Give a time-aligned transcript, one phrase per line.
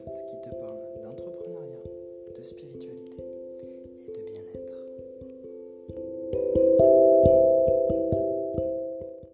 [0.00, 1.84] podcast qui te parle d'entrepreneuriat,
[2.36, 3.22] de spiritualité
[4.06, 4.76] et de bien-être.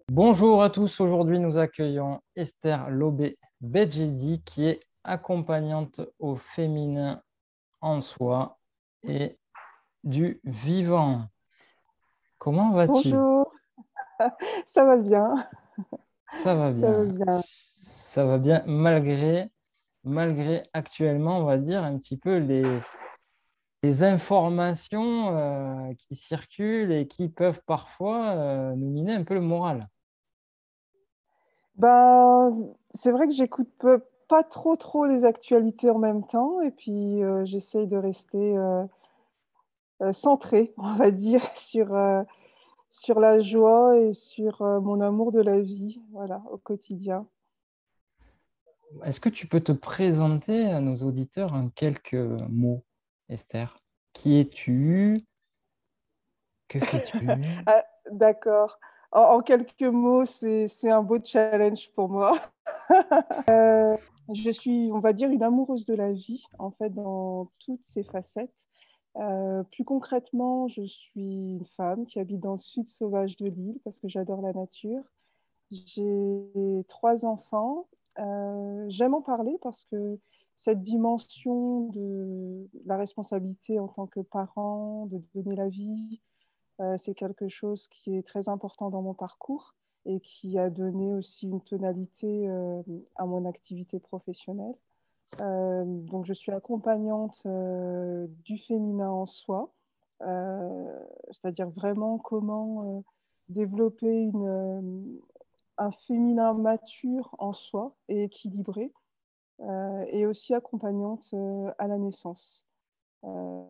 [0.09, 7.21] Bonjour à tous, aujourd'hui nous accueillons Esther Lobé Bedjedi qui est accompagnante au féminin
[7.81, 8.57] en soi
[9.03, 9.37] et
[10.03, 11.27] du vivant.
[12.39, 13.11] Comment vas-tu?
[13.11, 13.53] Bonjour,
[14.65, 15.47] ça va bien.
[16.31, 16.93] Ça va bien.
[16.93, 17.41] Ça va bien.
[18.07, 19.51] Ça va bien malgré,
[20.07, 22.81] malgré actuellement, on va dire, un petit peu les,
[24.03, 29.87] informations euh, qui circulent et qui peuvent parfois euh, nous miner un peu le moral.
[31.75, 32.49] Bah,
[32.93, 33.69] c'est vrai que j'écoute
[34.27, 38.55] pas trop trop les actualités en même temps et puis euh, j'essaye de rester
[40.11, 41.95] centrée, on va dire, sur,
[42.89, 47.25] sur la joie et sur mon amour de la vie, voilà, au quotidien.
[49.03, 52.83] Est-ce que tu peux te présenter à nos auditeurs en quelques mots,
[53.29, 53.77] Esther?
[54.13, 55.25] Qui es-tu?
[56.67, 57.17] Que fais-tu?
[57.67, 58.79] Ah, d'accord.
[59.11, 62.39] En, quelques mots, c'est, c'est un beau challenge pour moi.
[63.49, 63.97] Euh,
[64.33, 68.03] je suis, on va dire, une amoureuse de la vie, en fait, dans toutes ses
[68.03, 68.67] facettes.
[69.17, 73.79] Euh, plus concrètement, je suis une femme qui habite dans le sud sauvage de l'île
[73.83, 75.03] parce que j'adore la nature.
[75.71, 77.87] J'ai trois enfants.
[78.19, 80.19] Euh, j'aime en parler parce que
[80.55, 86.21] cette dimension de la responsabilité en tant que parent, de donner la vie,
[86.81, 91.13] euh, c'est quelque chose qui est très important dans mon parcours et qui a donné
[91.13, 92.81] aussi une tonalité euh,
[93.15, 94.75] à mon activité professionnelle.
[95.39, 99.71] Donc, je suis accompagnante du féminin en soi,
[100.19, 103.03] c'est-à-dire vraiment comment
[103.49, 105.19] développer une,
[105.77, 108.91] un féminin mature en soi et équilibré,
[109.61, 112.65] euh, et aussi accompagnante euh, à la naissance.
[113.23, 113.63] Euh,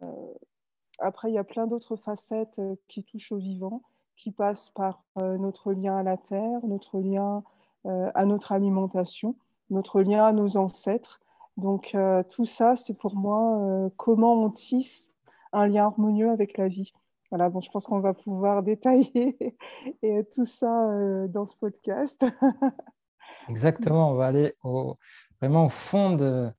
[1.00, 3.84] après, il y a plein d'autres facettes qui touchent au vivant,
[4.18, 7.44] qui passent par notre lien à la terre, notre lien
[7.86, 9.36] à notre alimentation,
[9.70, 11.22] notre lien à nos ancêtres.
[11.56, 11.96] Donc,
[12.30, 15.14] tout ça, c'est pour moi comment on tisse
[15.54, 16.94] un lien harmonieux avec la vie.
[17.30, 19.38] Voilà, bon, je pense qu'on va pouvoir détailler
[20.36, 22.26] tout ça euh, dans ce podcast.
[23.50, 24.54] Exactement, on va aller
[25.42, 26.50] vraiment au fond de-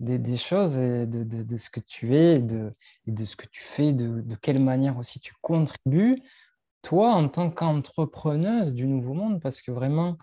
[0.00, 4.22] des, choses et de, ce que tu es et de, ce que tu fais, de,
[4.36, 6.18] quelle manière aussi tu contribues,
[6.82, 10.16] toi, en tant qu'entrepreneuse du Nouveau Monde, parce que vraiment,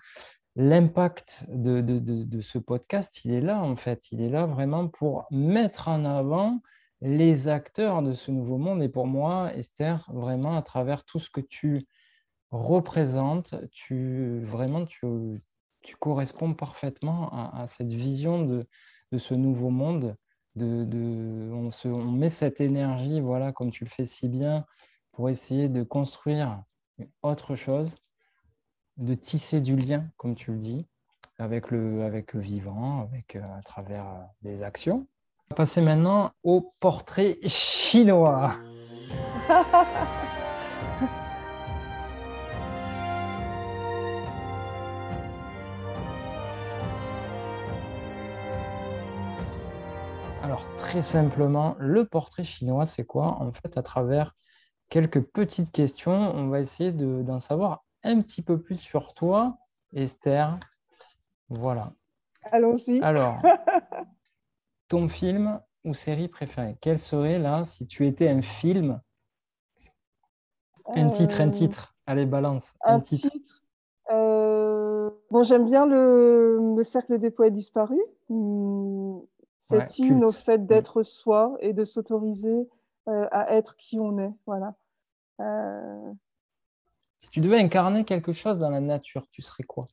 [0.55, 4.11] l'impact de ce podcast, il est là, en fait.
[4.11, 6.61] Il est là vraiment pour mettre en avant
[7.03, 8.81] les acteurs de ce Nouveau Monde.
[8.81, 11.85] Et pour moi, Esther, vraiment, à travers tout ce que tu
[12.49, 15.05] représentes, tu, vraiment, tu,
[15.81, 18.65] tu corresponds parfaitement à, cette vision de,
[19.11, 20.15] de ce nouveau monde.
[20.55, 24.65] De, de- on, se- on met cette énergie, voilà, comme tu le fais si bien,
[25.11, 26.63] pour essayer de construire
[27.21, 27.97] autre chose,
[28.97, 30.87] de tisser du lien, comme tu le dis,
[31.37, 35.07] avec le, avec le vivant, avec, euh, à travers euh, des actions.
[35.55, 38.53] Passer maintenant au portrait chinois.
[50.41, 53.37] Alors, très simplement, le portrait chinois, c'est quoi?
[53.41, 54.35] En fait, à travers
[54.89, 59.57] quelques petites questions, on va essayer de- d'en savoir un petit peu plus sur toi,
[59.93, 60.59] Esther.
[61.49, 61.93] Voilà.
[62.51, 63.01] Allons-y.
[63.01, 63.37] Alors,
[64.93, 69.01] ton film ou série préférée, quel serait là, si tu étais un film,
[70.93, 71.95] un titre, un Euh, titre.
[72.05, 73.29] Allez, balance, un Un titre.
[73.31, 73.63] titre.
[74.11, 78.03] euh, Bon, j'aime bien le, le Cercle des poètes disparus.
[78.29, 79.17] Hmm,
[79.71, 82.69] Ouais, Cet hymne au fait d'être soi et de s'autoriser
[83.07, 84.31] euh, à être qui on est.
[84.45, 84.75] Voilà.
[85.41, 86.13] Euh,
[87.17, 89.87] Si tu devais incarner quelque chose dans la nature, tu serais quoi?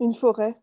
[0.00, 0.58] une forêt.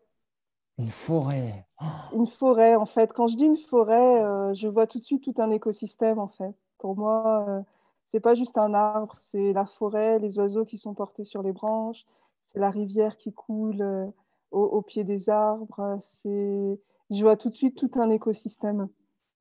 [0.78, 1.66] Une forêt.
[1.80, 1.84] Oh,
[2.14, 3.12] Une forêt, en fait.
[3.12, 6.28] Quand je dis une forêt, euh, je vois tout de suite tout un écosystème, en
[6.28, 6.54] fait.
[6.78, 7.60] Pour moi, euh,
[8.06, 11.52] c'est pas juste un arbre, c'est la forêt, les oiseaux qui sont portés sur les
[11.52, 12.06] branches,
[12.46, 14.06] c'est la rivière qui coule euh,
[14.52, 15.98] au, au pied des arbres.
[16.02, 18.88] C'est, je vois tout de suite tout un écosystème.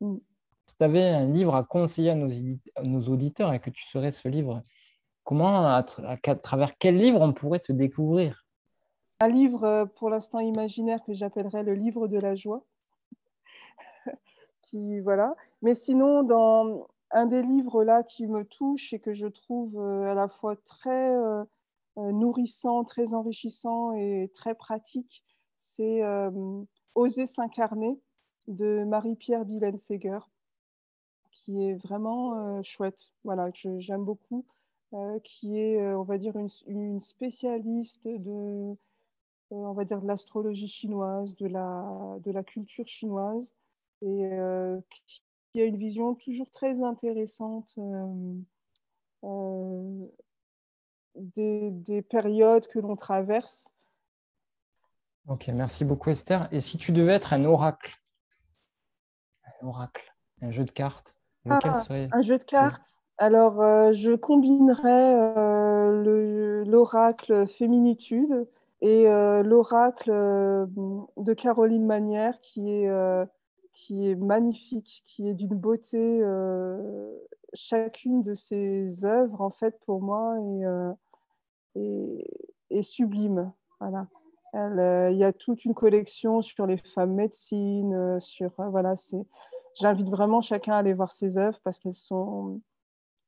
[0.02, 0.18] Mm.
[0.66, 3.70] Si tu avais un livre à conseiller à nos, édi- à nos auditeurs et que
[3.70, 4.64] tu serais ce livre,
[5.24, 8.47] comment, à, tra- à ca- travers quel livre on pourrait te découvrir?
[9.20, 12.64] Un livre, euh, pour l'instant imaginaire, que j'appellerais le livre de la joie.
[14.62, 15.36] Qui, voilà.
[15.64, 20.12] Mais sinon, dans un des livres là qui me touche et que je trouve euh,
[20.12, 21.44] à la fois très euh,
[21.96, 25.24] nourrissant, très enrichissant et très pratique,
[25.58, 26.04] c'est
[26.96, 28.00] Oser s'incarner
[28.48, 30.20] de Marie-Pierre Dylan-Seger,
[31.32, 34.46] qui est vraiment chouette, voilà, que j'aime beaucoup,
[35.24, 36.36] qui est, on va dire,
[36.68, 38.76] une spécialiste de,
[39.50, 43.54] on va dire, de l'astrologie chinoise, de la, de la culture chinoise,
[44.02, 44.30] et
[45.52, 47.74] qui a une vision toujours très intéressante
[51.16, 53.68] des, des, périodes que l'on traverse.
[55.28, 56.48] Ok, merci beaucoup Esther.
[56.52, 57.96] Et si tu devais être un oracle,
[59.62, 63.94] un oracle, un jeu de cartes, lequel ah, serait Un jeu de cartes alors, euh,
[63.94, 68.48] je combinerais euh, l'oracle Féminitude
[68.82, 72.90] et euh, l'oracle de Caroline Manière qui est,
[73.74, 76.22] qui est magnifique, qui est d'une beauté.
[77.54, 80.36] chacune de ses œuvres, en fait, pour moi,
[81.76, 82.28] est,
[82.70, 83.52] est, sublime.
[83.80, 84.08] Voilà.
[84.54, 88.96] Il y a toute une collection sur les femmes médecines, sur voilà.
[89.76, 92.62] J'invite vraiment chacun à aller voir ses œuvres parce qu'elles sont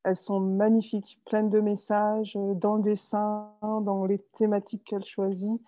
[0.04, 5.62] elles sont magnifiques, pleines de messages euh, dans le dessin, dans les thématiques qu'elle choisit.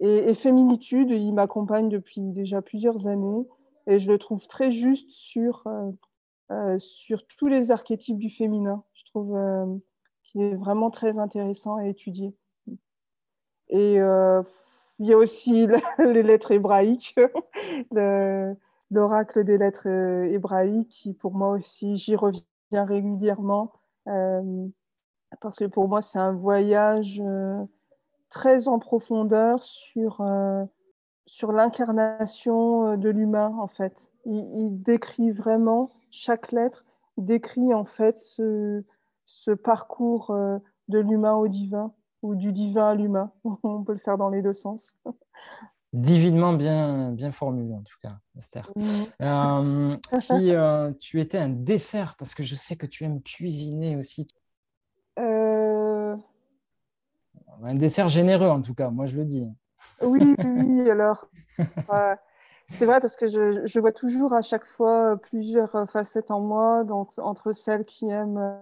[0.00, 3.46] Et, Féminitude, il m'accompagne depuis déjà plusieurs années
[3.88, 5.90] et je le trouve très juste sur, euh,
[6.52, 8.84] euh, sur tous les archétypes du féminin.
[8.94, 9.36] Je trouve
[10.22, 12.32] qu'il est vraiment très intéressant à étudier.
[13.70, 15.66] Et il y a aussi
[15.98, 17.16] les lettres hébraïques,
[18.90, 22.42] l'oracle des lettres hébraïques, qui pour moi aussi, j'y reviens
[22.72, 23.72] régulièrement
[24.08, 24.68] euh,
[25.40, 27.62] parce que pour moi, c'est un voyage euh,
[28.30, 30.64] très en profondeur sur, euh,
[31.26, 34.10] sur l'incarnation de l'humain, en fait.
[34.24, 36.84] Il, décrit vraiment, chaque lettre
[37.16, 40.36] décrit en fait ce parcours
[40.88, 41.92] de l'humain au divin
[42.22, 43.32] ou du divin à l'humain.
[43.62, 44.94] On peut le faire dans les deux sens.
[45.94, 48.70] Divinement bien, bien formulé, en tout cas, Esther.
[49.20, 53.96] Euh, si euh, tu étais un dessert, parce que je sais que tu aimes cuisiner
[53.96, 54.28] aussi.
[55.18, 56.14] Euh.
[57.64, 59.50] Un dessert généreux, en tout cas, moi je le dis.
[60.02, 61.28] Oui, oui, alors.
[62.70, 66.84] C'est vrai parce que je, je, vois toujours à chaque fois plusieurs facettes en moi,
[67.16, 68.60] entre celles qui aiment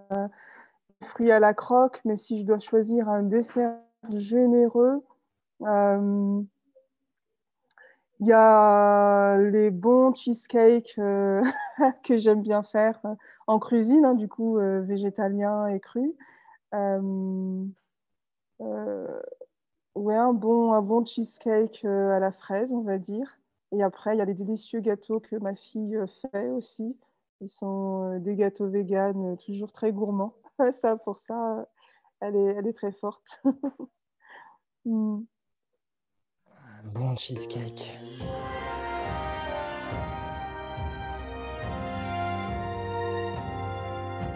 [1.01, 3.75] les fruits à la croque, mais si je dois choisir un dessert
[4.09, 5.03] généreux,
[8.19, 11.43] il y a les bons cheesecakes euh,
[12.03, 13.13] que j'aime bien faire euh,
[13.47, 16.15] en cuisine, hein, du coup, euh, végétalien et cru.
[19.95, 23.37] ouais, un bon, un bon cheesecake à la fraise, on va dire.
[23.71, 25.99] Et après, il y a les délicieux gâteaux que ma fille
[26.31, 26.97] fait aussi.
[27.41, 30.33] Ils sont des gâteaux véganes, toujours très gourmands.
[30.73, 31.67] ça, pour ça,
[32.21, 33.23] elle est, elle est très forte.
[34.85, 35.36] mm
[36.85, 37.91] bon cheesecake.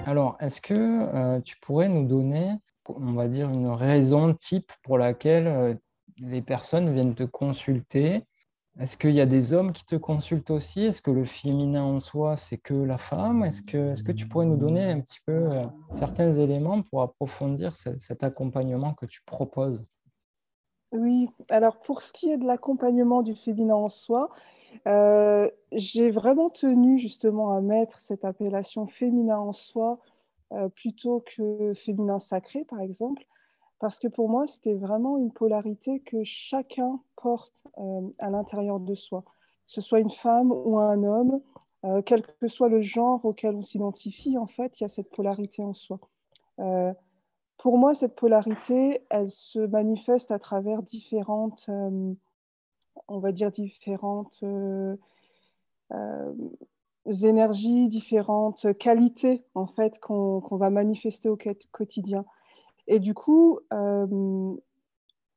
[0.06, 2.56] Alors, est-ce que euh, tu pourrais nous donner,
[2.88, 5.74] on va dire, une raison type pour laquelle euh,
[6.18, 8.24] les personnes viennent te consulter?
[8.80, 10.82] Est-ce qu'il y a des hommes qui te consultent aussi?
[10.82, 13.44] Est-ce que le féminin en soi, c'est que la femme?
[13.44, 17.02] Est-ce que, est que tu pourrais nous donner un petit peu euh, certains éléments pour
[17.02, 19.86] approfondir cet accompagnement que tu proposes?
[20.92, 24.30] Oui, alors pour ce qui est de l'accompagnement du féminin en soi,
[24.88, 30.00] euh, j'ai vraiment tenu justement à mettre cette appellation féminin en soi
[30.54, 33.26] euh, plutôt que féminin sacré, par exemple,
[33.80, 38.96] parce que pour moi, c'était vraiment une polarité que chacun porte euh, à l'intérieur de
[38.96, 39.24] soi,
[39.68, 41.42] que ce soit une femme ou un homme,
[42.06, 45.64] quel que soit le genre auquel on s'identifie, en fait, il y a cette polarité
[45.64, 46.00] en soi.
[47.62, 52.12] Pour moi, cette polarité, elle se manifeste à travers différentes, euh,
[53.08, 54.96] on va dire, différentes euh,
[55.92, 56.34] euh,
[57.22, 61.38] énergies, différentes qualités, en fait, qu'on va manifester au
[61.72, 62.26] quotidien.
[62.88, 63.60] Et du coup,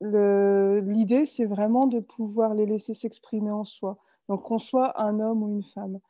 [0.00, 3.98] l'idée, c'est vraiment de pouvoir les laisser s'exprimer en soi.
[4.30, 6.00] Donc, qu'on soit un homme ou une femme.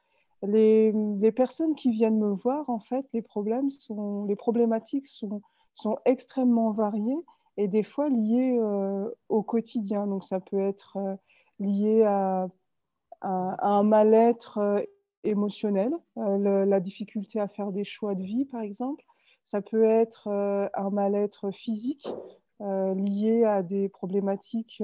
[0.42, 5.42] Les, les, personnes qui viennent me voir, en fait, les problèmes sont, les problématiques sont
[5.74, 7.18] sont extrêmement variées
[7.56, 10.06] et des fois liées euh, au quotidien.
[10.06, 11.14] Donc ça peut être euh,
[11.58, 12.48] lié à,
[13.22, 14.82] un mal-être euh,
[15.22, 19.02] émotionnel, la difficulté à faire des choix de vie par exemple.
[19.44, 22.06] Ça peut être un mal-être physique
[22.60, 24.82] lié à des problématiques.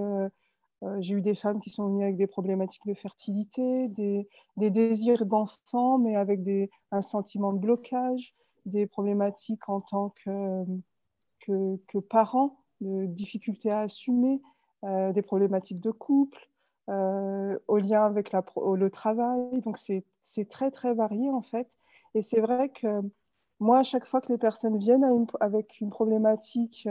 [1.00, 5.98] J'ai eu des femmes qui sont venues avec des problématiques de fertilité, des, désirs d'enfant,
[5.98, 6.40] mais avec
[6.90, 8.34] un sentiment de blocage,
[8.66, 10.64] des problématiques en tant que,
[11.40, 14.40] que, parents, de difficultés à assumer,
[14.84, 16.48] euh, des problématiques de couple,
[16.88, 19.60] au lien avec le travail.
[19.60, 21.68] Donc, c'est très, très varié en fait.
[22.14, 23.00] Et c'est vrai que
[23.60, 25.06] moi, à chaque fois que les personnes viennent
[25.38, 26.88] avec une problématique,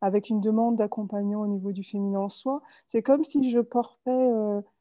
[0.00, 4.30] avec une demande d'accompagnement au niveau du féminin en soi, c'est comme si je portais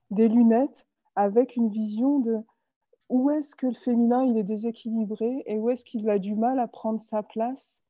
[0.09, 2.37] des lunettes avec une vision de
[3.09, 6.59] où est-ce que le féminin il est déséquilibré et où est-ce qu'il a du mal
[6.59, 7.83] à prendre sa place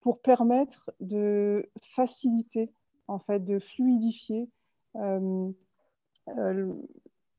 [0.00, 2.72] pour permettre de faciliter,
[3.08, 4.48] en fait, de fluidifier
[4.96, 5.50] euh,
[6.38, 6.72] euh,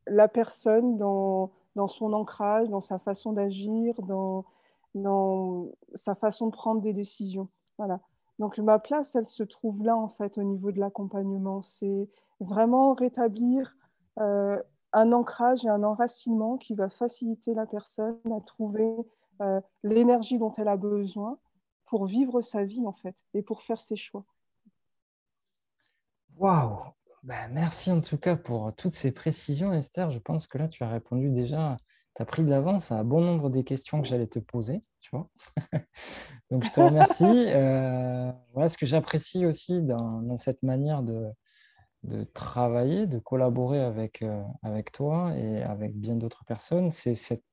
[0.08, 4.46] la personne dans, dans, son ancrage, dans sa façon d'agir, dans,
[4.94, 7.50] dans sa façon de prendre des décisions.
[7.78, 8.00] Voilà.
[8.40, 11.62] Donc ma place, elle se trouve là, en fait, au niveau de l'accompagnement.
[11.62, 12.10] C'est
[12.40, 13.76] vraiment rétablir
[14.20, 14.62] euh,
[14.94, 18.94] un ancrage et un enracinement qui va faciliter la personne à trouver
[19.42, 21.38] euh, l'énergie dont elle a besoin
[21.86, 24.26] pour vivre sa vie en fait et pour faire ses choix.
[26.38, 26.80] Waouh
[27.24, 30.12] ben, Merci en tout cas pour toutes ces précisions Esther.
[30.12, 31.78] Je pense que là tu as répondu déjà,
[32.16, 34.84] tu as pris de l'avance à un bon nombre des questions que j'allais te poser.
[35.00, 35.30] Tu vois
[36.52, 37.24] Donc je te remercie.
[37.52, 41.32] Euh, voilà ce que j'apprécie aussi dans cette manière de,
[42.04, 47.44] de travailler, de collaborer avec, euh, avec toi et avec bien d'autres personnes, c'est cette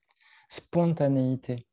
[0.49, 1.67] spontanéité,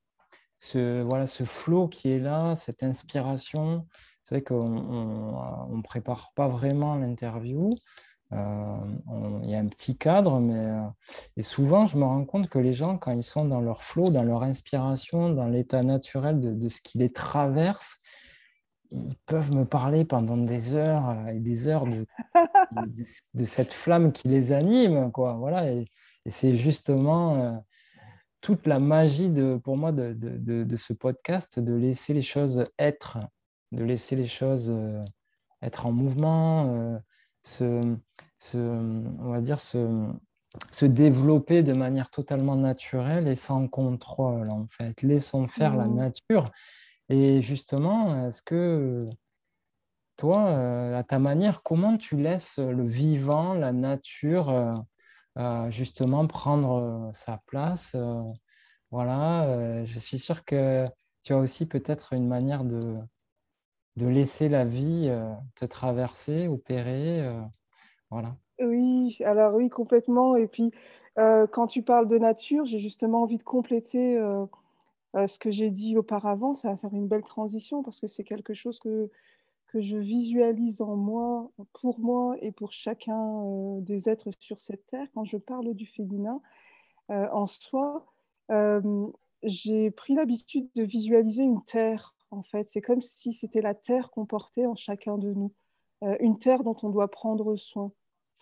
[0.60, 3.88] ce, voilà, ce flow qui est là, cette inspiration.
[4.24, 7.76] C'est qu'on ne prépare pas vraiment l'interview.
[8.34, 8.78] Euh,
[9.44, 10.82] il y a un petit cadre, mais euh,
[11.38, 14.10] et souvent je me rends compte que les gens, quand ils sont dans leur flow,
[14.10, 18.00] dans leur inspiration, dans l'état naturel de ce qui les traverse,
[18.92, 22.06] ils peuvent me parler pendant des heures euh, et des heures de,
[23.34, 25.12] de, cette flamme qui les anime.
[25.12, 25.34] Quoi.
[25.34, 25.86] Voilà, et,
[26.28, 27.52] c'est justement euh,
[28.42, 33.20] toute la magie de, pour moi de, de, ce podcast, de laisser les choses être,
[33.72, 35.04] de laisser les choses euh,
[35.62, 37.00] être en mouvement,
[37.44, 37.96] se,
[38.40, 40.08] se, on va dire se,
[40.72, 45.02] se développer de manière totalement naturelle et sans contrôle en fait.
[45.02, 45.96] Laissons faire la mmh.
[45.96, 46.52] nature
[47.10, 49.10] et justement, est-ce que
[50.18, 54.74] toi, euh, à ta manière, comment tu laisses le vivant, la nature, euh,
[55.38, 57.96] euh, justement prendre sa place
[58.92, 60.88] Voilà, je suis sûr que
[61.24, 62.96] tu as aussi peut-être une manière de,
[63.98, 65.12] de laisser la vie
[65.56, 67.28] te traverser, opérer.
[68.10, 68.38] voilà.
[68.62, 70.38] Oui, alors oui, complètement.
[70.38, 70.72] Et puis,
[71.18, 74.18] quand tu parles de nature, j'ai justement envie de compléter
[75.16, 78.26] euh, ce que j'ai dit auparavant, ça va faire une belle transition parce que c'est
[78.26, 79.10] quelque chose que,
[79.68, 84.86] que je visualise en moi, pour moi et pour chacun euh, des êtres sur cette
[84.88, 85.08] terre.
[85.14, 86.42] Quand je parle du féminin,
[87.12, 88.06] euh, en soi,
[89.44, 92.14] j'ai pris l'habitude de visualiser une terre.
[92.32, 95.52] En fait, c'est comme si c'était la terre qu'on portait en chacun de nous,
[96.20, 97.92] une terre dont on doit prendre soin.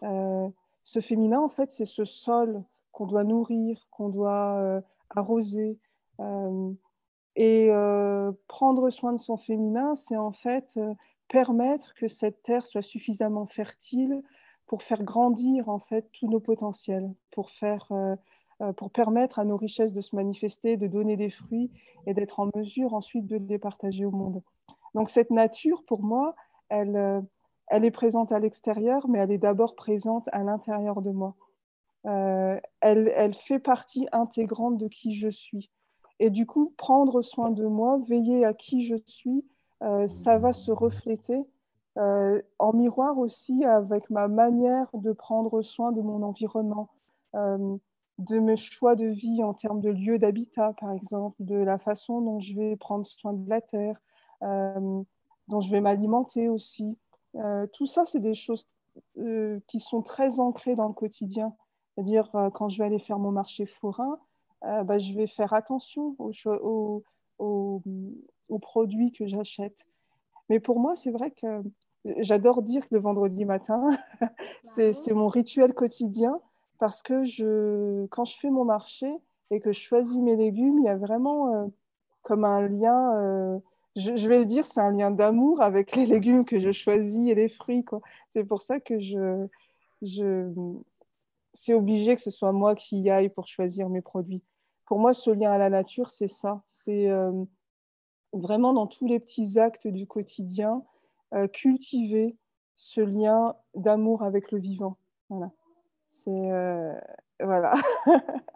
[0.01, 5.77] ce féminin, en fait, c'est ce sol qu'on doit nourrir, qu'on doit arroser,
[7.35, 10.93] et euh, prendre soin de son féminin, c'est en fait euh,
[11.27, 14.21] permettre que cette terre soit suffisamment fertile
[14.67, 17.91] pour faire grandir en fait tous nos potentiels, pour faire
[18.77, 21.69] pour permettre à nos richesses de se manifester, de donner des fruits
[22.05, 24.41] et d'être en mesure ensuite de les partager au monde.
[24.93, 26.33] Donc cette nature, pour moi,
[26.69, 27.25] elle,
[27.67, 31.35] elle est présente à l'extérieur, mais elle est d'abord présente à l'intérieur de moi.
[32.05, 32.61] elle,
[33.15, 35.69] elle, fait partie intégrante de qui je suis.
[36.23, 39.43] Et du coup, prendre soin de moi, veiller à qui je suis,
[39.81, 41.37] euh, ça va se refléter
[41.97, 46.87] euh, en miroir aussi avec ma manière de prendre soin de mon environnement,
[47.35, 47.75] euh,
[48.19, 52.21] de mes choix de vie en termes de lieu d'habitat, par exemple, de la façon
[52.21, 53.99] dont je vais prendre soin de la terre,
[54.41, 56.97] dont je vais m'alimenter aussi.
[57.73, 58.65] tout ça, c'est des choses
[59.67, 61.53] qui sont très ancrées dans le quotidien.
[61.95, 64.19] C'est-à-dire, quand je vais aller faire mon marché forain,
[64.65, 67.03] euh, bah, je vais faire attention aux,
[67.39, 69.75] aux, produits que j'achète.
[70.49, 71.63] Mais pour moi, c'est vrai que
[72.19, 73.89] j'adore dire que le vendredi matin,
[74.63, 76.39] c'est mon rituel quotidien
[76.79, 79.11] parce que je, quand je fais mon marché
[79.51, 81.67] et que je choisis mes légumes, il y a vraiment euh,
[82.21, 83.59] comme un lien, euh,
[83.95, 87.29] je, je, vais le dire, c'est un lien d'amour avec les légumes que je choisis
[87.29, 87.85] et les fruits.
[88.29, 89.45] C'est pour ça que je,
[90.01, 90.49] je
[91.53, 94.41] c'est obligé que ce soit moi qui y aille pour choisir mes produits
[94.85, 96.61] pour moi, ce lien à la nature, c'est ça.
[96.67, 97.31] C'est euh,
[98.33, 100.83] vraiment dans tous les petits actes du quotidien,
[101.33, 102.37] euh, cultiver
[102.75, 104.97] ce lien d'amour avec le vivant.
[105.29, 105.51] Voilà.
[106.05, 106.51] C'est.
[106.51, 106.93] Euh,
[107.39, 107.73] voilà.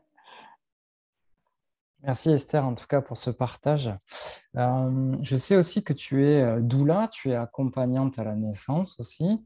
[2.04, 3.90] Merci Esther, en tout cas, pour ce partage.
[4.54, 9.44] Je sais aussi que tu es doula, tu es accompagnante à la naissance aussi.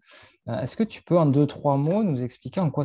[0.47, 2.83] Est-ce que tu peux, en deux, trois mots, nous expliquer en quoi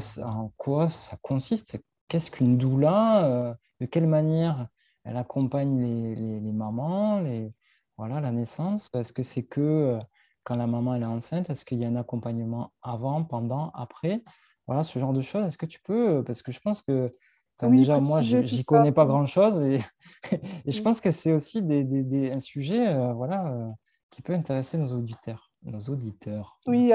[0.88, 4.68] ça consiste Qu'est-ce qu'une doula De quelle manière
[5.04, 7.52] elle accompagne les, mamans, les,
[7.96, 8.90] voilà, la naissance?
[8.94, 9.98] Est-ce que c'est que
[10.44, 14.22] quand la maman est enceinte Est-ce qu'il y a un accompagnement avant, pendant, après?
[14.66, 15.44] Voilà, ce genre de choses.
[15.44, 17.14] Est-ce que tu peux Parce que je pense que
[17.62, 19.80] déjà, moi, j'y connais pas grand-chose et,
[20.66, 23.68] je pense que c'est aussi des, un sujet euh, voilà, euh,
[24.10, 25.50] qui peut intéresser nos auditeurs.
[25.62, 26.58] Nos auditeurs.
[26.66, 26.92] Oui,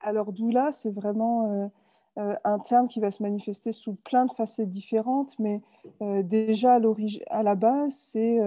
[0.00, 1.68] alors doula, c'est vraiment euh,
[2.16, 5.62] un terme qui va se manifester sous plein de facettes différentes, mais
[6.00, 6.80] déjà à,
[7.30, 8.40] à la base, c'est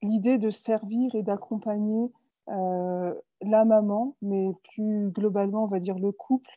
[0.00, 2.10] l'idée de servir et d'accompagner
[2.46, 6.50] la maman, mais plus globalement, on va dire le couple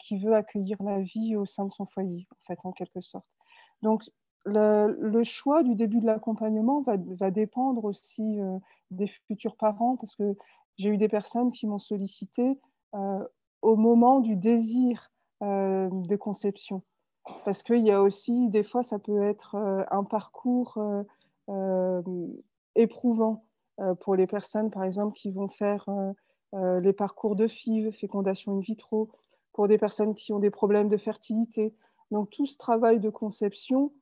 [0.00, 3.26] qui veut accueillir la vie au sein de son foyer, en fait, en quelque sorte.
[3.82, 4.04] Donc,
[4.44, 8.58] le, choix du début de l'accompagnement va, dépendre aussi euh,
[8.90, 10.36] des futurs parents, parce que
[10.78, 12.58] j'ai eu des personnes qui m'ont sollicité
[12.94, 13.24] euh,
[13.62, 16.82] au moment du désir euh, de conception.
[17.44, 19.56] Parce qu'il y a aussi, des fois, ça peut être
[19.90, 20.78] un parcours
[22.74, 23.44] éprouvant
[24.00, 25.86] pour les personnes, par exemple, qui vont faire
[26.54, 29.10] les parcours de FIV, fécondation in vitro,
[29.52, 31.74] pour des personnes qui ont des problèmes de fertilité,
[32.10, 33.92] donc tout ce travail de conception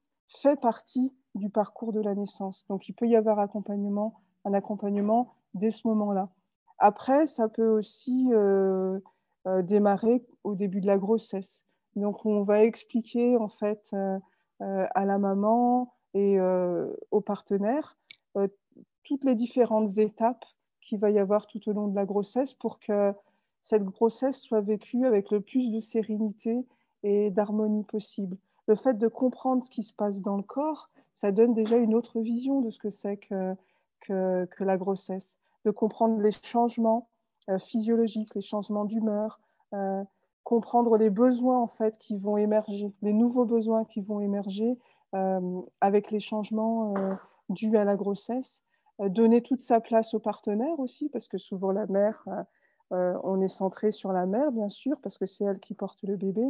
[0.41, 2.65] fait partie du parcours de la naissance.
[2.69, 6.31] Donc il peut y avoir accompagnement, un accompagnement dès ce moment-là.
[6.79, 9.01] Après, ça peut aussi euh, euh,
[9.63, 11.65] démarrer au début de la grossesse.
[11.97, 14.19] Donc on va expliquer en fait euh,
[14.61, 16.39] à la maman et
[17.11, 17.97] au partenaire
[19.09, 20.45] toutes les différentes étapes
[20.83, 23.13] qu'il va y avoir tout au long de la grossesse pour que
[23.63, 26.67] cette grossesse soit vécue avec le plus de sérénité
[27.03, 28.37] et d'harmonie possible.
[28.67, 31.95] Le fait de comprendre ce qui se passe dans le corps, ça donne déjà une
[31.95, 33.55] autre vision de ce que c'est que,
[34.01, 37.18] que, la grossesse, de comprendre les changements euh,
[37.57, 39.41] physiologiques, les changements d'humeur,
[39.73, 40.05] euh,
[40.45, 44.79] comprendre les besoins en fait qui vont émerger, les nouveaux besoins qui vont émerger
[45.15, 46.95] euh, avec les changements
[47.49, 48.61] dus à la grossesse,
[48.99, 52.25] donner toute sa place au partenaire aussi, parce que souvent la mère,
[52.91, 56.17] on est centré sur la mère bien sûr, parce que c'est elle qui porte le
[56.17, 56.45] bébé,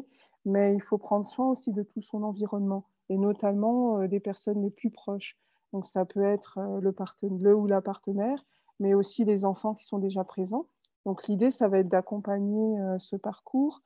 [0.44, 4.62] mais il faut prendre soin aussi de tout son environnement, et notamment euh, des personnes
[4.62, 5.36] les plus proches.
[5.72, 6.94] Donc ça peut être euh, le,
[7.38, 8.44] le ou la partenaire,
[8.80, 10.66] mais aussi les enfants qui sont déjà présents.
[11.08, 13.80] Donc l'idée, ça va être d'accompagner euh, ce parcours,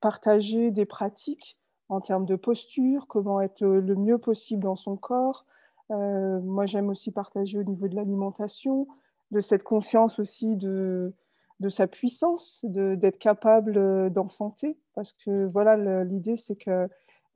[0.00, 1.58] partager des pratiques
[1.90, 5.44] en termes de posture, comment être le mieux possible dans son corps.
[5.90, 8.88] moi, j'aime aussi partager au niveau de l'alimentation,
[9.30, 11.12] de cette confiance aussi de,
[11.60, 14.78] de sa puissance, d'être capable euh, d'enfanter.
[14.94, 16.88] Parce que voilà, l'idée, c'est que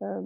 [0.02, 0.22] euh,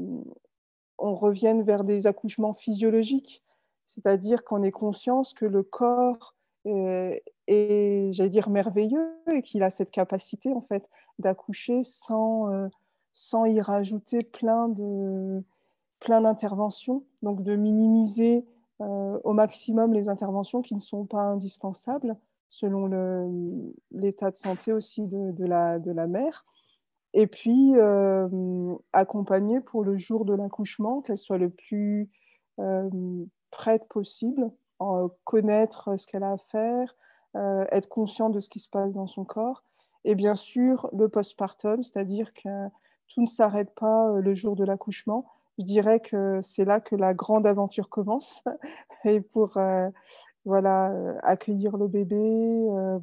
[0.98, 3.42] on revienne vers des accouchements physiologiques,
[3.86, 9.90] c'est-à-dire qu'on ait conscience que le corps est, j'allais dire, merveilleux et qu'il a cette
[9.90, 12.68] capacité en fait d'accoucher sans, euh,
[13.12, 15.42] sans y rajouter plein de
[16.00, 18.44] plein d'interventions, donc de minimiser
[18.80, 22.16] au maximum les interventions qui ne sont pas indispensables
[22.52, 22.86] selon
[23.92, 26.44] l'état de santé aussi de, la, de la mère.
[27.14, 32.10] Et puis, euh, accompagner pour le jour de l'accouchement, qu'elle soit le plus
[32.58, 32.90] euh,
[33.50, 34.50] prête possible,
[34.82, 36.94] en connaître ce qu'elle a à faire,
[37.36, 39.64] euh, être consciente de ce qui se passe dans son corps.
[40.04, 42.68] Et bien sûr, le postpartum, c'est-à-dire que
[43.08, 45.26] tout ne s'arrête pas le jour de l'accouchement.
[45.58, 48.42] Je dirais que c'est là que la grande aventure commence.
[49.04, 49.58] Et pour
[50.44, 52.98] voilà, euh, accueillir le bébé, euh,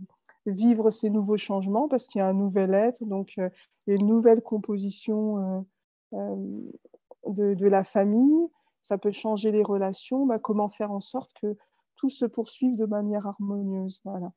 [0.45, 3.49] vivre ces nouveaux changements parce qu'il y a un nouvel être, donc euh,
[3.87, 5.65] une nouvelle composition
[6.11, 8.47] de, la famille.
[8.81, 10.25] Ça peut changer les relations.
[10.25, 11.55] Bah, comment faire en sorte que
[11.99, 14.01] tout se poursuive de manière harmonieuse.
[14.05, 14.31] Voilà.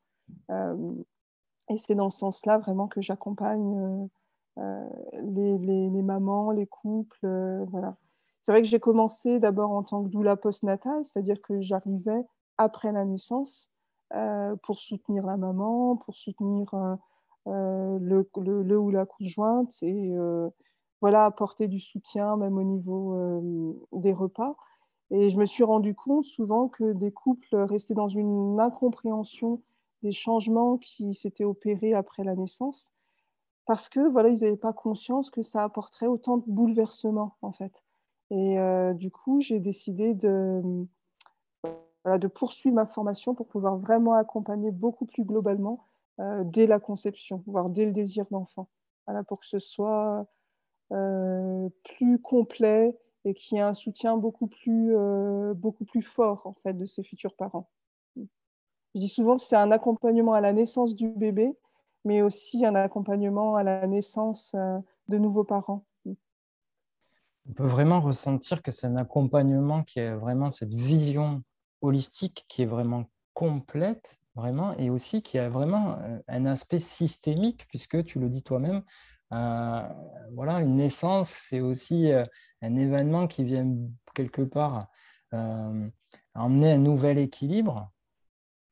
[1.69, 4.09] et c'est dans ce sens-là vraiment que j'accompagne
[4.57, 7.65] les, les, les, mamans, les couples.
[7.69, 7.95] voilà.
[8.43, 12.25] C'est vrai que j'ai commencé d'abord en tant que doula postnatale, c'est-à-dire que j'arrivais
[12.57, 13.71] après la naissance
[14.13, 16.95] euh, pour soutenir la maman, pour soutenir euh,
[17.47, 20.13] euh, le, le, ou la conjointe et
[21.01, 23.41] voilà, apporter du soutien même au niveau
[23.91, 24.55] des repas.
[25.11, 29.61] Et je me suis rendu compte souvent que des couples restaient dans une incompréhension
[30.01, 32.91] des changements qui s'étaient opérés après la naissance
[33.65, 37.71] parce que voilà, ils n'avaient pas conscience que ça apporterait autant de bouleversements en fait.
[38.29, 38.57] Et
[38.95, 40.61] du coup, j'ai décidé de,
[42.33, 45.87] poursuivre ma formation pour pouvoir vraiment accompagner beaucoup plus globalement
[46.19, 48.69] euh, dès la conception, voire dès le désir d'enfant,
[49.27, 50.25] pour que ce soit
[50.91, 54.95] euh, plus complet et qui ait un soutien beaucoup plus,
[55.55, 57.69] beaucoup plus fort en fait de ses futurs parents.
[58.15, 61.57] Je dis souvent que c'est un accompagnement à la naissance du bébé,
[62.05, 64.53] mais aussi un accompagnement à la naissance
[65.07, 65.85] de nouveaux parents.
[67.49, 71.43] On peut vraiment ressentir que c'est un accompagnement qui est vraiment cette vision
[71.81, 77.67] holistique qui est vraiment complète, vraiment, et aussi qui a vraiment euh, un aspect systémique,
[77.67, 78.83] puisque tu le dis toi-même, euh,
[79.31, 82.23] voilà, une naissance, c'est aussi euh,
[82.61, 83.67] un événement qui vient
[84.13, 84.87] quelque part
[86.35, 87.91] emmener un nouvel équilibre,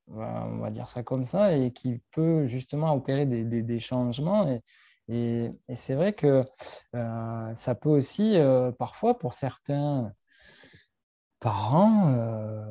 [0.08, 4.48] on va dire ça comme ça, et qui peut justement opérer des, changements.
[5.08, 6.44] Et, c'est vrai que
[6.94, 8.38] ça peut aussi,
[8.78, 10.14] parfois, pour certains
[11.41, 12.63] parents euh,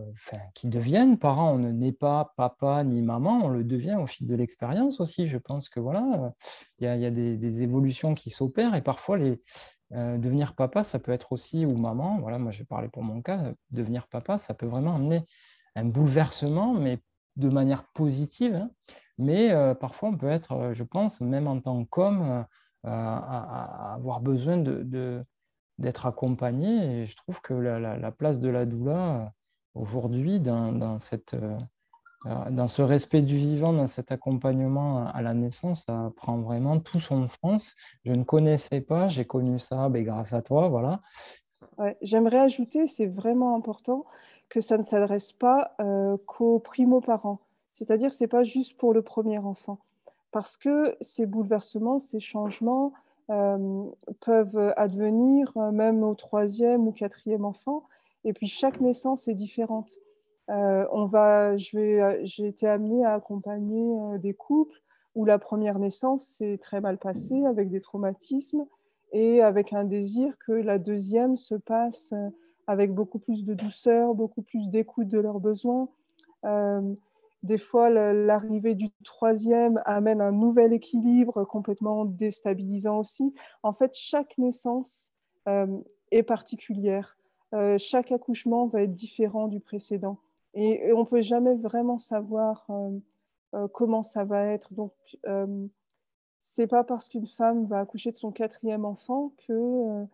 [0.55, 1.53] qui deviennent parents.
[1.55, 5.27] On ne naît pas papa ni maman, on le devient au fil de l'expérience aussi.
[5.27, 6.33] Je pense que voilà,
[6.79, 11.33] il y a, des, évolutions qui s'opèrent et parfois euh, devenir papa, ça peut être
[11.33, 14.67] aussi, ou maman, voilà, moi je vais parler pour mon cas, devenir papa, ça peut
[14.67, 15.27] vraiment amener
[15.75, 17.01] un bouleversement, mais
[17.37, 18.55] de manière positive.
[18.55, 18.71] Hein.
[19.19, 22.47] Mais euh, parfois on peut être, je pense, même en tant qu'homme,
[22.85, 25.25] à, avoir besoin de
[25.81, 27.03] d'être accompagné.
[27.03, 29.25] Et je trouve que la, place de la doula, euh,
[29.75, 31.59] aujourd'hui, dans, cette, euh,
[32.27, 36.79] euh, dans ce respect du vivant, dans cet accompagnement à la naissance, ça prend vraiment
[36.79, 37.75] tout son sens.
[38.05, 40.69] Je ne connaissais pas, j'ai connu ça ben, grâce à toi.
[40.69, 41.01] voilà.
[42.03, 44.05] J'aimerais ajouter, c'est vraiment important,
[44.51, 45.75] que ça ne s'adresse pas
[46.27, 47.41] qu'aux primo-parents.
[47.73, 49.79] C'est-à-dire que ce n'est pas juste pour le premier enfant.
[50.31, 52.93] Parce que ces bouleversements, ces changements,
[54.21, 57.85] peuvent advenir euh, même au troisième ou quatrième enfant.
[58.25, 59.91] Et puis chaque naissance est différente.
[60.51, 64.83] Euh, on va, j'ai été amenée à accompagner des couples
[65.15, 68.67] où la première naissance s'est très mal passée avec des traumatismes
[69.13, 72.13] et avec un désir que la deuxième se passe
[72.67, 75.89] avec beaucoup plus de douceur, beaucoup plus d'écoute de leurs besoins.
[77.43, 83.35] Des fois, l'arrivée du troisième amène un nouvel équilibre complètement déstabilisant aussi.
[83.63, 85.11] En fait, chaque naissance
[85.49, 85.79] euh,
[86.11, 87.17] est particulière.
[87.55, 90.19] Euh, chaque accouchement va être différent du précédent.
[90.53, 92.67] Et, on ne peut jamais vraiment savoir
[93.55, 94.75] euh, comment ça va être.
[94.75, 94.93] Donc,
[96.41, 100.05] c'est pas parce qu'une femme va accoucher de son quatrième enfant que,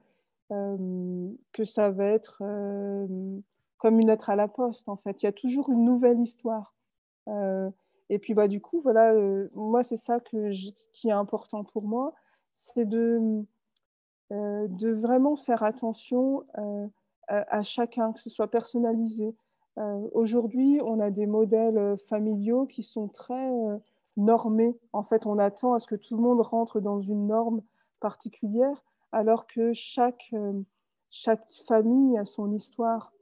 [0.49, 2.43] que ça va être
[3.79, 5.23] comme une lettre à la poste, en fait.
[5.23, 6.76] Il y a toujours une nouvelle histoire.
[7.29, 7.71] Euh,
[8.09, 10.51] et puis, bah, du coup, voilà, euh, moi, c'est ça que
[10.93, 12.15] qui est important pour moi,
[12.55, 13.45] c'est de,
[14.33, 16.45] euh, de vraiment faire attention
[17.29, 19.35] à, chacun, que ce soit personnalisé.
[20.13, 23.51] Aujourd'hui, on a des modèles familiaux qui sont très
[24.17, 24.79] normés.
[24.93, 27.61] En fait, on attend à ce que tout le monde rentre dans une norme
[28.01, 30.33] particulière, alors que chaque,
[31.11, 33.13] chaque famille a son histoire.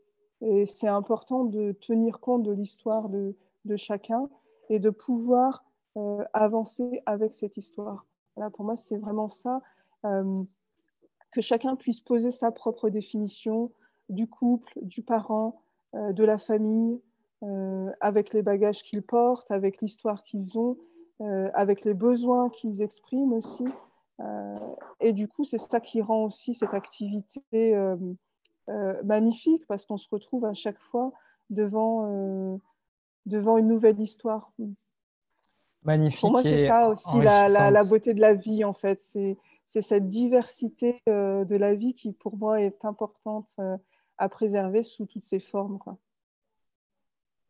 [0.43, 3.35] Et c'est important de tenir compte de l'histoire de,
[3.65, 4.29] de chacun
[4.69, 5.65] et de pouvoir
[5.97, 8.05] euh, avancer avec cette histoire.
[8.55, 9.63] pour moi, c'est vraiment ça,
[10.05, 10.43] euh,
[11.31, 13.71] que chacun puisse poser sa propre définition
[14.09, 15.63] du couple, du parent,
[15.95, 17.01] euh, de la famille,
[18.01, 20.79] avec les bagages qu'ils portent, avec l'histoire qu'ils ont,
[21.53, 23.67] avec les besoins qu'ils expriment aussi.
[25.01, 27.77] et du coup, c'est ça qui rend aussi cette activité
[29.03, 31.13] magnifique, parce qu'on se retrouve à chaque fois
[31.51, 32.59] devant
[33.27, 34.53] devant une nouvelle histoire.
[35.83, 36.21] Magnifique.
[36.21, 39.01] Pour moi, c'est ça aussi la, beauté de la vie, en fait.
[39.01, 43.77] C'est cette diversité euh, de la vie qui, pour moi, est importante euh,
[44.19, 45.79] à préserver sous toutes ses formes.
[45.79, 45.99] Quoi.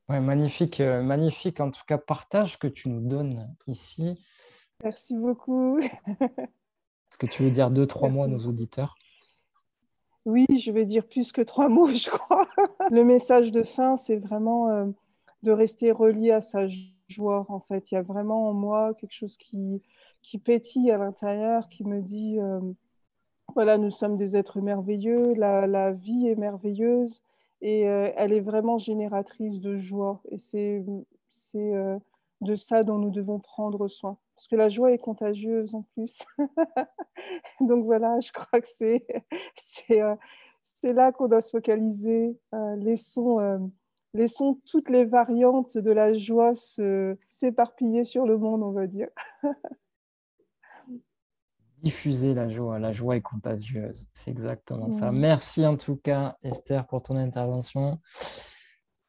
[0.08, 4.18] Ouais, magnifique, euh, magnifique en tout cas partage que tu nous donnes ici.
[4.82, 5.78] Merci beaucoup.
[6.20, 8.96] Est-ce que tu veux dire deux, trois mots à nos auditeurs?
[10.24, 12.48] Oui, je vais dire plus que trois mots, je crois.
[12.90, 14.92] Le message de fin, c'est vraiment
[15.44, 16.66] de rester relié à sa
[17.08, 17.46] joie.
[17.48, 19.82] En fait, il y a vraiment en moi quelque chose qui,
[20.22, 22.60] qui pétille à l'intérieur, qui me dit euh,
[23.54, 27.22] voilà, nous sommes des êtres merveilleux, la, la vie est merveilleuse
[27.60, 30.20] et euh, elle est vraiment génératrice de joie.
[30.30, 30.82] Et c'est
[31.56, 31.98] euh,
[32.40, 34.16] de ça dont nous devons prendre soin.
[34.34, 36.18] Parce que la joie est contagieuse en plus.
[37.60, 39.06] Donc voilà, je crois que c'est
[40.64, 42.36] c'est là qu'on doit se focaliser.
[42.78, 43.70] laissons
[44.14, 46.54] laissons toutes les variantes de la joie
[47.28, 49.08] s'éparpiller sur le monde, on va dire.
[51.82, 55.12] Diffuser la joie, la joie est contagieuse, c'est exactement ça.
[55.12, 58.00] Merci en tout cas, Esther, pour ton intervention.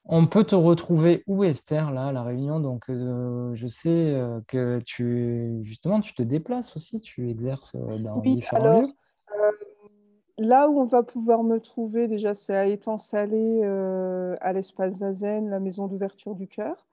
[0.07, 2.59] On peut te retrouver où, Esther, là, à la Réunion?
[2.59, 7.97] Donc, euh, je sais euh, que tu, justement, tu te déplaces aussi, tu exerces euh,
[7.97, 8.93] dans différents lieux
[10.45, 13.63] Là où on va pouvoir me trouver, déjà, c'est à Étang-Salé,
[14.41, 16.85] à l'espace Zazen, la maison d'ouverture du cœur,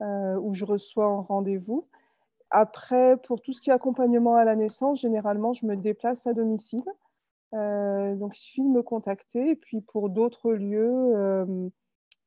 [0.00, 1.86] où je reçois un rendez-vous.
[2.52, 6.34] Après, pour tout ce qui est accompagnement à la naissance, généralement, je me déplace à
[6.34, 6.84] domicile.
[7.54, 9.50] Euh, donc, il suffit de me contacter.
[9.50, 11.68] Et puis, pour d'autres lieux, euh,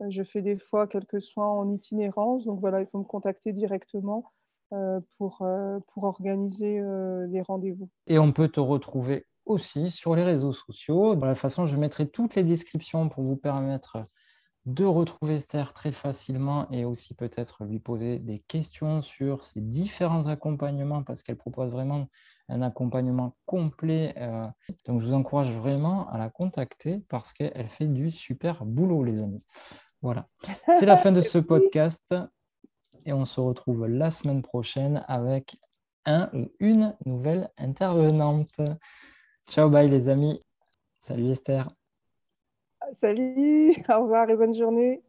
[0.10, 2.44] je fais des fois quelques soins en itinérance.
[2.46, 4.32] Donc, voilà, il faut me contacter directement
[4.74, 5.48] euh, pour,
[5.94, 6.82] pour organiser
[7.30, 7.88] les rendez-vous.
[8.08, 11.16] Et on peut te retrouver aussi sur les réseaux sociaux.
[11.16, 14.06] De la façon, je mettrai toutes les descriptions pour vous permettre
[14.66, 20.28] de retrouver Esther très facilement et aussi peut-être lui poser des questions sur ses différents
[20.28, 22.08] accompagnements parce qu'elle propose vraiment
[22.50, 24.16] un accompagnement complet.
[24.18, 24.48] Euh.
[24.86, 29.22] donc je vous encourage vraiment à la contacter parce qu'elle fait du super boulot les
[29.22, 29.44] amis.
[30.02, 30.28] Voilà,
[30.80, 32.16] c'est la fin de ce podcast
[33.06, 35.58] et on se retrouve la semaine prochaine avec
[36.06, 38.60] un ou une nouvelle intervenante.
[39.48, 40.42] Ciao, bye les amis.
[41.00, 41.68] Salut Esther.
[42.94, 45.02] Salut, au revoir et bonne journée.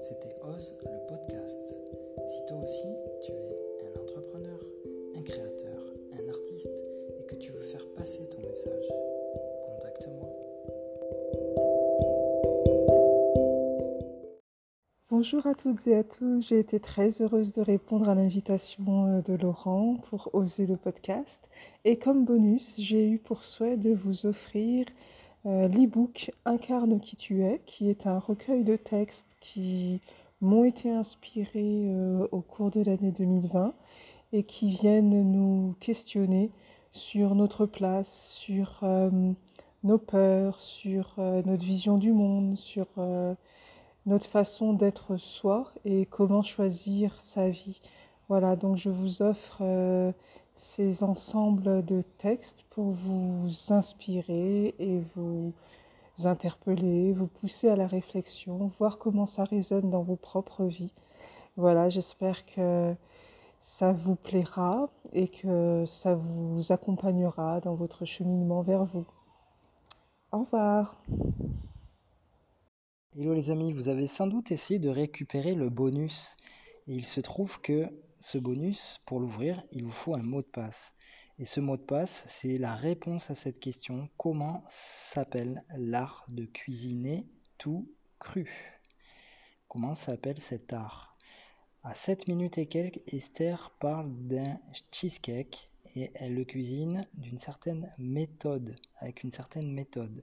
[0.00, 1.76] C'était Ose le podcast.
[2.28, 4.60] Si toi aussi tu es un entrepreneur,
[5.16, 5.82] un créateur,
[6.12, 6.84] un artiste
[7.18, 8.86] et que tu veux faire passer ton message,
[15.20, 19.20] Bonjour à toutes et à tous, j'ai été très heureuse de répondre à l'invitation euh,
[19.20, 21.46] de Laurent pour oser le podcast.
[21.84, 24.86] Et comme bonus, j'ai eu pour souhait de vous offrir
[25.44, 30.00] euh, l'e-book Incarne qui tu es, qui est un recueil de textes qui
[30.40, 33.74] m'ont été inspirés euh, au cours de l'année 2020
[34.32, 36.50] et qui viennent nous questionner
[36.92, 38.82] sur notre place, sur
[39.84, 42.86] nos peurs, sur notre vision du monde, sur
[44.06, 47.80] notre façon d'être soi et comment choisir sa vie.
[48.28, 50.12] Voilà, donc je vous offre euh,
[50.56, 55.52] ces ensembles de textes pour vous inspirer et vous
[56.24, 60.92] interpeller, vous pousser à la réflexion, voir comment ça résonne dans vos propres vies.
[61.56, 62.94] Voilà, j'espère que
[63.62, 69.06] ça vous plaira et que ça vous accompagnera dans votre cheminement vers vous.
[70.32, 70.94] Au revoir.
[73.18, 76.36] Hello les amis, vous avez sans doute essayé de récupérer le bonus.
[76.86, 77.88] Et il se trouve que
[78.20, 80.94] ce bonus, pour l'ouvrir, il vous faut un mot de passe.
[81.40, 84.08] Et ce mot de passe, c'est la réponse à cette question.
[84.16, 87.26] Comment s'appelle l'art de cuisiner
[87.58, 88.80] tout cru?
[89.66, 91.16] Comment s'appelle cet art?
[91.82, 94.60] À 7 minutes et quelques, Esther parle d'un
[94.92, 100.22] cheesecake et elle le cuisine d'une certaine méthode, avec une certaine méthode.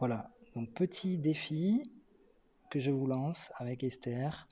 [0.00, 1.84] Voilà, donc petit défi,
[2.70, 4.48] que je vous lance avec Esther.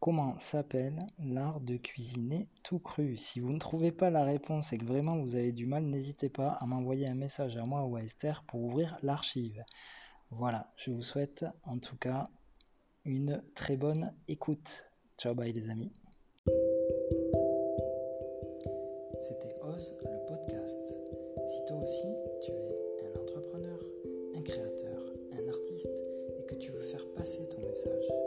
[0.00, 3.16] Comment s'appelle l'art de cuisiner tout cru?
[3.16, 6.28] Si vous ne trouvez pas la réponse et que vraiment vous avez du mal, n'hésitez
[6.28, 9.64] pas à m'envoyer un message à moi ou à Esther pour ouvrir l'archive.
[10.30, 12.28] Voilà, je vous souhaite en tout cas
[13.04, 14.90] une très bonne écoute.
[15.18, 15.92] Ciao, bye les amis.
[19.22, 20.94] C'était Ose le podcast.
[21.48, 22.06] Si toi aussi
[22.44, 22.75] tu es
[27.26, 28.25] passer ton message.